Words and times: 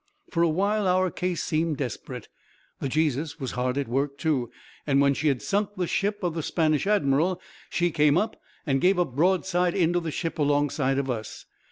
"For 0.31 0.41
a 0.41 0.49
while 0.49 0.87
our 0.87 1.11
case 1.11 1.43
seemed 1.43 1.77
desperate. 1.77 2.27
The 2.79 2.89
Jesus 2.89 3.39
was 3.39 3.51
hard 3.51 3.77
at 3.77 3.87
work, 3.87 4.17
too; 4.17 4.49
and 4.87 4.99
when 4.99 5.13
she 5.13 5.27
had 5.27 5.43
sunk 5.43 5.75
the 5.77 5.85
ship 5.85 6.23
of 6.23 6.33
the 6.33 6.41
Spanish 6.41 6.87
admiral, 6.87 7.39
she 7.69 7.91
came 7.91 8.17
up, 8.17 8.35
and 8.65 8.81
gave 8.81 8.97
a 8.97 9.05
broadside 9.05 9.75
into 9.75 9.99
the 9.99 10.09
ship 10.09 10.39
alongside 10.39 10.97
of 10.97 11.07
us. 11.11 11.45